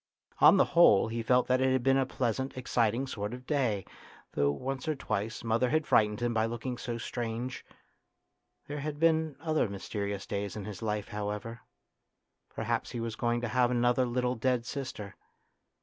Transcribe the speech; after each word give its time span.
On 0.39 0.57
the 0.57 0.65
whole 0.65 1.09
he 1.09 1.21
felt 1.21 1.45
that 1.45 1.61
it 1.61 1.71
had 1.71 1.83
been 1.83 1.95
a 1.99 2.07
pleasant, 2.07 2.57
exciting 2.57 3.05
sort 3.05 3.35
of 3.35 3.45
day, 3.45 3.85
though 4.31 4.49
once 4.49 4.87
or 4.87 4.95
twice 4.95 5.43
mother 5.43 5.69
had 5.69 5.85
frightened 5.85 6.21
him 6.21 6.33
by 6.33 6.47
looking 6.47 6.79
so 6.79 6.97
strange. 6.97 7.63
A 7.67 7.69
TRAGEDY 7.69 7.77
IN 7.77 8.05
LITTLE 8.07 8.73
93 8.73 8.73
There 8.73 8.81
had 9.35 9.37
been 9.37 9.47
other 9.47 9.69
mysterious 9.69 10.25
days 10.25 10.55
in 10.55 10.65
his 10.65 10.81
life, 10.81 11.09
however; 11.09 11.59
perhaps 12.49 12.89
he 12.89 12.99
was 12.99 13.15
going 13.15 13.41
to 13.41 13.47
have 13.49 13.69
another 13.69 14.07
little 14.07 14.33
dead 14.33 14.65
sister. 14.65 15.13